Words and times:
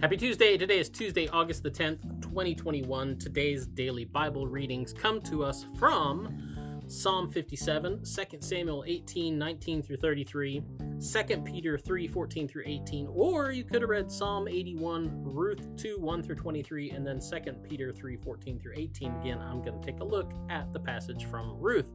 Happy 0.00 0.16
Tuesday. 0.16 0.58
Today 0.58 0.80
is 0.80 0.88
Tuesday, 0.88 1.28
August 1.28 1.62
the 1.62 1.70
10th, 1.70 2.20
2021. 2.20 3.16
Today's 3.16 3.66
daily 3.66 4.04
Bible 4.04 4.46
readings 4.48 4.92
come 4.92 5.20
to 5.22 5.44
us 5.44 5.64
from 5.78 6.82
Psalm 6.88 7.30
57, 7.30 8.02
2 8.04 8.38
Samuel 8.40 8.84
18, 8.86 9.38
19 9.38 9.82
through 9.82 9.96
33, 9.98 10.62
2 11.00 11.36
Peter 11.42 11.78
3, 11.78 12.08
14 12.08 12.48
through 12.48 12.64
18, 12.66 13.06
or 13.06 13.52
you 13.52 13.64
could 13.64 13.82
have 13.82 13.88
read 13.88 14.10
Psalm 14.10 14.48
81, 14.48 15.10
Ruth 15.22 15.76
2, 15.76 15.98
1 15.98 16.22
through 16.22 16.34
23, 16.36 16.90
and 16.90 17.06
then 17.06 17.20
2 17.20 17.52
Peter 17.68 17.92
3, 17.92 18.16
14 18.16 18.58
through 18.58 18.74
18. 18.74 19.14
Again, 19.20 19.38
I'm 19.38 19.62
going 19.62 19.80
to 19.80 19.86
take 19.86 20.00
a 20.00 20.04
look 20.04 20.32
at 20.50 20.72
the 20.72 20.80
passage 20.80 21.24
from 21.24 21.58
Ruth 21.60 21.90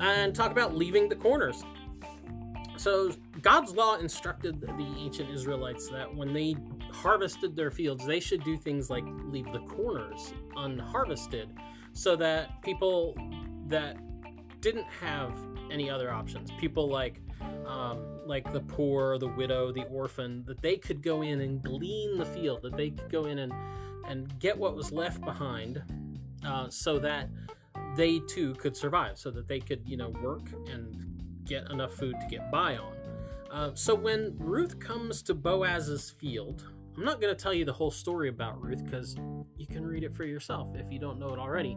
and 0.00 0.34
talk 0.34 0.50
about 0.50 0.74
leaving 0.74 1.08
the 1.08 1.16
corners. 1.16 1.64
So, 2.76 3.12
God's 3.40 3.72
law 3.72 3.96
instructed 3.96 4.60
the 4.60 4.94
ancient 4.98 5.30
Israelites 5.30 5.88
that 5.90 6.12
when 6.12 6.32
they 6.32 6.56
harvested 6.90 7.54
their 7.54 7.70
fields, 7.70 8.04
they 8.04 8.20
should 8.20 8.42
do 8.42 8.56
things 8.56 8.90
like 8.90 9.04
leave 9.26 9.50
the 9.52 9.60
corners 9.60 10.34
unharvested 10.56 11.48
so 11.92 12.16
that 12.16 12.62
people 12.62 13.16
that 13.68 13.96
didn't 14.60 14.86
have 15.00 15.34
any 15.70 15.88
other 15.88 16.12
options, 16.12 16.50
people 16.58 16.88
like 16.88 17.20
um, 17.66 18.02
like 18.26 18.52
the 18.52 18.60
poor, 18.60 19.18
the 19.18 19.28
widow, 19.28 19.72
the 19.72 19.84
orphan, 19.84 20.44
that 20.46 20.60
they 20.60 20.76
could 20.76 21.02
go 21.02 21.22
in 21.22 21.40
and 21.40 21.62
glean 21.62 22.18
the 22.18 22.26
field, 22.26 22.62
that 22.62 22.76
they 22.76 22.90
could 22.90 23.10
go 23.10 23.26
in 23.26 23.38
and 23.38 23.52
and 24.06 24.38
get 24.38 24.56
what 24.58 24.74
was 24.74 24.92
left 24.92 25.20
behind, 25.22 25.82
uh, 26.44 26.68
so 26.68 26.98
that 26.98 27.28
they 27.96 28.18
too 28.20 28.54
could 28.54 28.76
survive, 28.76 29.18
so 29.18 29.30
that 29.30 29.48
they 29.48 29.60
could 29.60 29.82
you 29.86 29.96
know 29.96 30.10
work 30.22 30.42
and 30.70 31.13
get 31.44 31.70
enough 31.70 31.94
food 31.94 32.16
to 32.20 32.26
get 32.26 32.50
by 32.50 32.76
on. 32.76 32.94
Uh, 33.50 33.70
so 33.74 33.94
when 33.94 34.34
Ruth 34.38 34.80
comes 34.80 35.22
to 35.22 35.34
Boaz's 35.34 36.10
field, 36.10 36.66
I'm 36.96 37.04
not 37.04 37.20
going 37.20 37.34
to 37.34 37.40
tell 37.40 37.54
you 37.54 37.64
the 37.64 37.72
whole 37.72 37.90
story 37.90 38.28
about 38.28 38.60
Ruth 38.62 38.84
because 38.84 39.16
you 39.56 39.66
can 39.66 39.84
read 39.84 40.04
it 40.04 40.14
for 40.14 40.24
yourself 40.24 40.70
if 40.74 40.90
you 40.92 40.98
don't 40.98 41.18
know 41.18 41.32
it 41.32 41.38
already. 41.38 41.76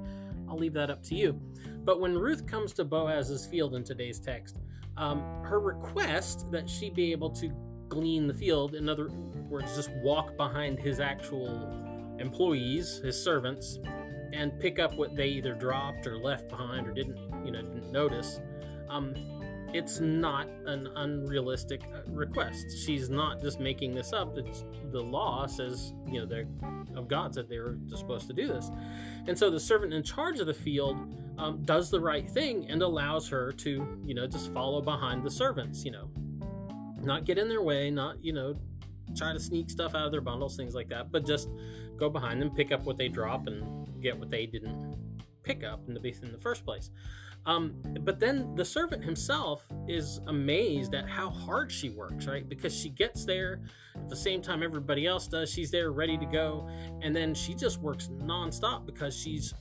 I'll 0.50 0.58
leave 0.58 0.74
that 0.74 0.90
up 0.90 1.04
to 1.04 1.16
you. 1.16 1.40
But 1.84 2.00
when 2.00 2.18
Ruth 2.18 2.46
comes 2.46 2.74
to 2.74 2.86
Boaz's 2.86 3.46
field 3.46 3.76
in 3.76 3.84
today's 3.84 4.20
text, 4.20 4.58
um, 4.96 5.20
her 5.44 5.60
request 5.60 6.52
that 6.52 6.70
she 6.70 6.90
be 6.90 7.12
able 7.12 7.30
to 7.32 7.50
glean 7.90 8.28
the 8.28 8.34
field, 8.34 8.76
in 8.76 8.90
other 8.90 9.10
words, 9.50 9.76
just 9.76 9.92
walk 10.04 10.36
behind 10.38 10.80
his 10.80 11.00
actual 11.00 11.74
employees, 12.20 13.00
his 13.04 13.22
servants, 13.22 13.80
and 14.34 14.60
pick 14.60 14.80
up 14.80 14.96
what 14.96 15.16
they 15.16 15.28
either 15.28 15.54
dropped 15.54 16.06
or 16.06 16.18
left 16.18 16.50
behind 16.50 16.88
or 16.88 16.92
didn't, 16.92 17.18
you 17.46 17.52
know, 17.52 17.62
didn't 17.62 17.92
notice. 17.92 18.40
Um, 18.90 19.14
it's 19.74 20.00
not 20.00 20.48
an 20.66 20.88
unrealistic 20.96 21.84
uh, 21.94 22.00
request. 22.08 22.66
She's 22.86 23.10
not 23.10 23.42
just 23.42 23.60
making 23.60 23.94
this 23.94 24.14
up. 24.14 24.38
It's 24.38 24.64
the 24.92 25.02
law 25.02 25.46
says, 25.48 25.94
you 26.08 26.20
know, 26.20 26.26
they're 26.26 26.48
of 26.96 27.08
God 27.08 27.36
said 27.36 27.48
they 27.48 27.60
were 27.60 27.78
supposed 27.96 28.28
to 28.28 28.34
do 28.34 28.48
this. 28.48 28.72
And 29.28 29.38
so 29.38 29.50
the 29.50 29.60
servant 29.60 29.94
in 29.94 30.04
charge 30.04 30.40
of 30.40 30.48
the 30.48 30.54
field 30.54 30.98
um, 31.38 31.64
does 31.64 31.92
the 31.92 32.00
right 32.00 32.28
thing 32.28 32.66
and 32.70 32.82
allows 32.82 33.30
her 33.30 33.52
to, 33.52 34.00
you 34.04 34.16
know, 34.16 34.26
just 34.26 34.52
follow 34.54 34.82
behind 34.82 35.24
the 35.24 35.30
servants, 35.30 35.86
you 35.86 35.92
know, 35.92 36.10
not 37.02 37.26
get 37.26 37.38
in 37.38 37.48
their 37.48 37.62
way, 37.62 37.92
not, 37.92 38.24
you 38.24 38.34
know, 38.34 38.56
try 39.16 39.32
to 39.32 39.40
sneak 39.40 39.70
stuff 39.70 39.96
out 39.96 40.06
of 40.06 40.12
their 40.12 40.22
bundles, 40.22 40.58
things 40.58 40.74
like 40.74 40.90
that, 40.90 41.12
but 41.12 41.26
just 41.26 41.50
go 41.98 42.10
behind 42.10 42.42
them, 42.42 42.50
pick 42.50 42.72
up 42.72 42.84
what 42.84 42.98
they 42.98 43.08
drop, 43.08 43.48
and 43.48 44.02
get 44.02 44.18
what 44.18 44.30
they 44.30 44.46
didn't 44.46 44.96
pick 45.44 45.64
up 45.64 45.82
in 45.88 45.94
the 45.94 46.02
in 46.24 46.32
the 46.32 46.40
first 46.40 46.66
place. 46.66 46.90
Um, 47.48 47.76
but 48.02 48.20
then 48.20 48.54
the 48.56 48.66
servant 48.66 49.04
himself 49.04 49.66
is 49.88 50.20
amazed 50.28 50.94
at 50.94 51.08
how 51.08 51.30
hard 51.30 51.72
she 51.72 51.90
works, 51.90 52.28
right? 52.28 52.48
Because 52.48 52.76
she 52.76 52.90
gets 52.90 53.24
there 53.24 53.62
at 53.96 54.10
the 54.10 54.18
same 54.18 54.42
time 54.42 54.62
everybody 54.62 55.08
else 55.08 55.28
does. 55.28 55.50
She's 55.50 55.72
there 55.72 55.92
ready 55.92 56.18
to 56.18 56.26
go. 56.26 56.70
And 57.02 57.16
then 57.16 57.34
she 57.34 57.56
just 57.56 57.80
works 57.80 58.10
nonstop 58.22 58.86
because 58.86 59.16
she's 59.18 59.54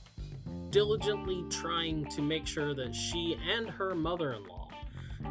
diligently 0.69 1.45
trying 1.49 2.05
to 2.07 2.21
make 2.21 2.45
sure 2.45 2.75
that 2.75 2.93
she 2.93 3.39
and 3.49 3.69
her 3.69 3.95
mother 3.95 4.33
in 4.33 4.43
law 4.43 4.67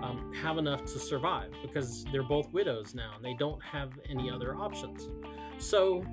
um, 0.02 0.32
have 0.42 0.56
enough 0.56 0.82
to 0.86 0.98
survive 0.98 1.52
because 1.60 2.04
they're 2.10 2.22
both 2.22 2.50
widows 2.52 2.94
now 2.94 3.12
and 3.16 3.24
they 3.24 3.34
don't 3.34 3.62
have 3.62 3.90
any 4.08 4.30
other 4.30 4.56
options. 4.56 5.10
So 5.58 6.04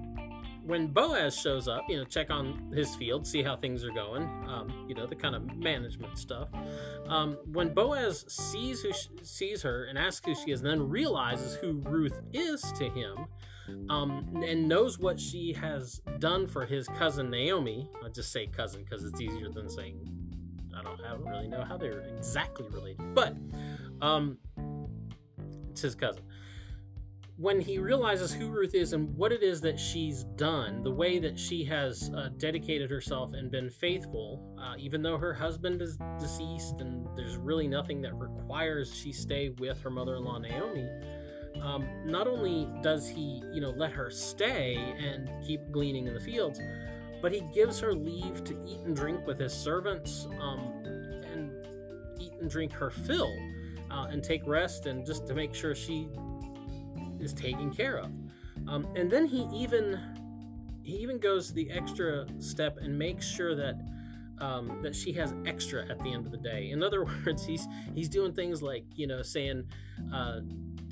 when 0.66 0.88
Boaz 0.88 1.38
shows 1.38 1.68
up, 1.68 1.84
you 1.90 1.98
know, 1.98 2.06
check 2.06 2.30
on 2.30 2.72
his 2.74 2.96
field, 2.96 3.28
see 3.28 3.44
how 3.44 3.56
things 3.56 3.84
are 3.84 3.92
going, 3.92 4.24
um, 4.48 4.86
you 4.88 4.96
know, 4.96 5.06
the 5.06 5.16
kind 5.16 5.36
of 5.36 5.58
management 5.58 6.18
stuff. 6.18 6.48
Um, 7.08 7.38
when 7.52 7.74
Boaz 7.74 8.26
sees 8.30 8.82
who 8.82 8.94
sh- 8.94 9.10
sees 9.22 9.62
her 9.62 9.86
and 9.86 9.98
asks 9.98 10.26
who 10.26 10.34
she 10.34 10.52
is, 10.52 10.62
and 10.62 10.70
then 10.70 10.88
realizes 10.88 11.56
who 11.56 11.82
Ruth 11.86 12.20
is 12.32 12.62
to 12.78 12.90
him, 12.90 13.26
um, 13.90 14.42
and 14.46 14.68
knows 14.68 15.00
what 15.00 15.20
she 15.20 15.54
has 15.54 16.02
done 16.20 16.48
for 16.48 16.66
his 16.66 16.88
cousin 16.88 17.30
Naomi. 17.30 17.90
I 18.04 18.10
just 18.10 18.32
say 18.32 18.48
cousin 18.48 18.84
because 18.84 19.04
it's 19.04 19.20
easier 19.20 19.50
than 19.50 19.70
saying 19.70 20.10
I 20.78 20.82
don't, 20.82 21.00
I 21.02 21.10
don't 21.10 21.26
really 21.26 21.48
know 21.48 21.64
how 21.64 21.78
they're 21.78 22.02
exactly 22.18 22.68
related, 22.70 23.14
but 23.14 23.36
um, 24.02 24.38
it's 25.70 25.82
his 25.82 25.96
cousin 25.96 26.24
when 27.38 27.60
he 27.60 27.80
realizes 27.80 28.32
who 28.32 28.50
Ruth 28.50 28.76
is 28.76 28.94
and 28.94 29.16
what 29.16 29.32
it 29.32 29.42
is 29.42 29.60
that 29.62 29.80
she's 29.80 30.24
done, 30.36 30.84
the 30.84 30.92
way 30.92 31.18
that 31.18 31.40
she 31.40 31.64
has 31.66 32.12
uh, 32.16 32.30
dedicated 32.38 32.92
herself 32.92 33.34
and 33.34 33.50
been 33.50 33.72
faithful, 33.72 34.56
uh, 34.62 34.76
even 34.78 35.02
though 35.02 35.18
her 35.18 35.34
husband 35.34 35.82
is 35.82 35.98
deceased 36.20 36.76
and 36.80 37.08
there's 37.18 37.38
really 37.38 37.68
nothing 37.68 38.02
that 38.04 38.14
requires 38.14 38.94
she 38.94 39.12
stay 39.12 39.50
with 39.58 39.82
her 39.82 39.90
mother-in-law 39.90 40.38
Naomi. 40.40 40.88
Um, 41.62 41.88
not 42.06 42.28
only 42.28 42.68
does 42.84 43.08
he, 43.08 43.44
you 43.52 43.62
know, 43.62 43.72
let 43.72 43.92
her 43.92 44.12
stay 44.12 44.76
and 44.76 45.30
keep 45.44 45.72
gleaning 45.72 46.06
in 46.08 46.14
the 46.14 46.20
fields, 46.20 46.60
but 47.22 47.32
he 47.32 47.42
gives 47.54 47.80
her 47.80 47.94
leave 47.94 48.44
to 48.44 48.54
eat 48.68 48.80
and 48.86 48.96
drink 48.96 49.26
with 49.26 49.40
his 49.40 49.54
servants 49.54 50.28
um, 50.40 50.84
and 51.32 51.52
eat 52.20 52.34
and 52.40 52.50
drink 52.50 52.74
her 52.74 52.92
fill 52.92 53.36
uh, 53.90 54.06
and 54.12 54.24
take 54.24 54.46
rest 54.46 54.86
and 54.86 55.04
just 55.04 55.26
to 55.28 55.34
make 55.34 55.56
sure 55.56 55.74
she 55.74 56.10
is 57.24 57.34
taken 57.34 57.72
care 57.72 57.98
of. 57.98 58.12
Um, 58.68 58.88
and 58.96 59.10
then 59.10 59.26
he 59.26 59.48
even 59.54 60.00
he 60.84 60.98
even 60.98 61.18
goes 61.20 61.54
the 61.54 61.70
extra 61.72 62.26
step 62.40 62.78
and 62.82 62.98
makes 62.98 63.28
sure 63.28 63.56
that 63.56 63.80
um, 64.40 64.80
that 64.82 64.96
she 64.96 65.14
has 65.14 65.34
extra 65.46 65.88
at 65.90 66.00
the 66.00 66.12
end 66.12 66.26
of 66.26 66.32
the 66.32 66.38
day. 66.38 66.70
In 66.72 66.84
other 66.84 67.06
words, 67.26 67.46
he's 67.46 67.68
he's 67.96 68.10
doing 68.10 68.34
things 68.34 68.62
like 68.62 68.86
you 68.96 69.08
know 69.08 69.22
saying 69.22 69.66
uh, 70.14 70.40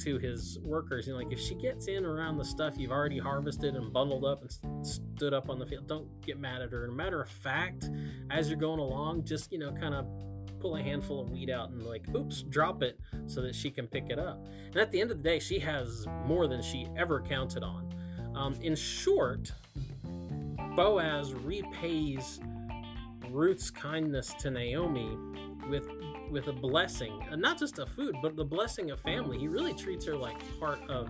to 0.04 0.18
his 0.18 0.58
workers, 0.64 1.08
you 1.08 1.14
know, 1.14 1.20
like 1.20 1.32
if 1.32 1.40
she 1.40 1.56
gets 1.56 1.88
in 1.88 2.06
around 2.06 2.38
the 2.38 2.46
stuff 2.46 2.76
you've 2.78 2.92
already 2.92 3.20
harvested 3.20 3.76
and 3.76 3.92
bundled 3.94 4.26
up 4.26 4.42
and 4.42 4.52
st- 4.52 4.88
stood 4.88 5.34
up 5.34 5.50
on 5.50 5.60
the 5.60 5.66
field, 5.66 5.88
don't 5.88 6.08
get 6.26 6.40
mad 6.40 6.62
at 6.62 6.72
her. 6.72 6.86
And 6.86 6.96
matter 6.96 7.22
of 7.22 7.30
fact, 7.30 7.90
as 8.30 8.50
you're 8.50 8.60
going 8.60 8.80
along, 8.80 9.26
just 9.26 9.52
you 9.52 9.60
know 9.60 9.72
kind 9.72 9.94
of 9.94 10.08
pull 10.62 10.76
a 10.76 10.82
handful 10.82 11.20
of 11.20 11.30
weed 11.30 11.50
out 11.50 11.70
and 11.70 11.84
like 11.84 12.04
oops 12.16 12.44
drop 12.44 12.84
it 12.84 13.00
so 13.26 13.42
that 13.42 13.56
she 13.56 13.72
can 13.72 13.88
pick 13.88 14.10
it 14.10 14.20
up. 14.20 14.46
And 14.68 14.78
at 14.78 14.92
the 14.92 15.02
end 15.02 15.12
of 15.12 15.18
the 15.18 15.24
day 15.24 15.40
she 15.40 15.60
has 15.60 16.08
more 16.26 16.48
than 16.48 16.62
she 16.62 16.88
ever 16.96 17.22
counted 17.22 17.64
on. 17.64 17.94
Um, 18.36 18.54
in 18.62 18.76
short 18.76 19.52
boaz 20.76 21.34
repays 21.34 22.40
ruth's 23.30 23.70
kindness 23.70 24.34
to 24.40 24.50
naomi 24.50 25.18
with 25.70 25.88
with 26.30 26.48
a 26.48 26.54
blessing 26.54 27.20
uh, 27.30 27.36
not 27.36 27.60
just 27.60 27.78
of 27.78 27.90
food 27.90 28.16
but 28.22 28.36
the 28.36 28.46
blessing 28.46 28.92
of 28.92 29.00
family. 29.02 29.38
He 29.38 29.48
really 29.48 29.74
treats 29.74 30.06
her 30.06 30.16
like 30.16 30.38
part 30.60 30.80
of 30.90 31.10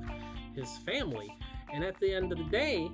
his 0.56 0.78
family. 0.80 1.36
And 1.74 1.84
at 1.84 2.00
the 2.00 2.14
end 2.14 2.32
of 2.32 2.38
the 2.38 2.46
day 2.46 2.90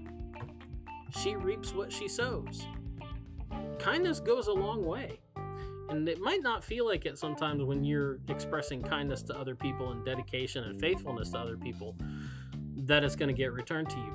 she 1.11 1.35
reaps 1.35 1.73
what 1.73 1.91
she 1.91 2.07
sows. 2.07 2.65
Kindness 3.79 4.19
goes 4.19 4.47
a 4.47 4.53
long 4.53 4.85
way 4.85 5.19
and 5.89 6.07
it 6.07 6.19
might 6.19 6.41
not 6.41 6.63
feel 6.63 6.85
like 6.85 7.05
it 7.05 7.17
sometimes 7.17 7.63
when 7.63 7.83
you're 7.83 8.19
expressing 8.27 8.81
kindness 8.81 9.21
to 9.23 9.37
other 9.37 9.55
people 9.55 9.91
and 9.91 10.03
dedication 10.05 10.63
and 10.65 10.79
faithfulness 10.79 11.29
to 11.31 11.37
other 11.37 11.57
people 11.57 11.95
that 12.75 13.03
it's 13.03 13.15
going 13.15 13.27
to 13.27 13.33
get 13.33 13.53
returned 13.53 13.89
to 13.89 13.97
you. 13.97 14.13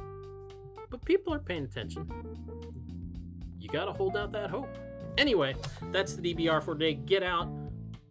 But 0.90 1.04
people 1.04 1.32
are 1.32 1.38
paying 1.38 1.64
attention. 1.64 2.10
You 3.58 3.68
got 3.68 3.86
to 3.86 3.92
hold 3.92 4.16
out 4.16 4.32
that 4.32 4.50
hope. 4.50 4.68
Anyway, 5.18 5.54
that's 5.90 6.14
the 6.14 6.34
DBR 6.34 6.62
for 6.62 6.74
today. 6.74 6.94
Get 6.94 7.22
out, 7.22 7.48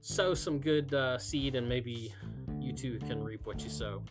sow 0.01 0.33
some 0.33 0.59
good 0.59 0.93
uh, 0.93 1.17
seed, 1.17 1.55
and 1.55 1.67
maybe 1.67 2.13
you 2.59 2.73
too 2.73 2.99
can 2.99 3.23
reap 3.23 3.45
what 3.45 3.63
you 3.63 3.69
sow. 3.69 4.03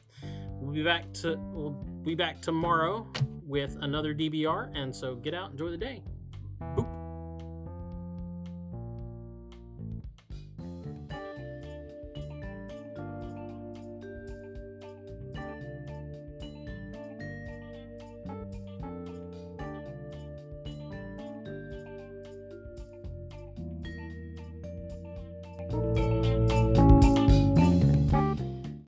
We'll 0.61 0.75
be 0.75 0.82
back 0.82 1.12
to 1.14 1.37
we'll 1.38 1.70
be 2.03 2.14
back 2.14 2.41
tomorrow 2.41 3.06
with 3.44 3.76
another 3.81 4.14
DBR, 4.14 4.70
and 4.76 4.94
so 4.94 5.14
get 5.14 5.35
out, 5.35 5.53
enjoy 5.53 5.70
the 5.70 5.76
day. 5.76 6.03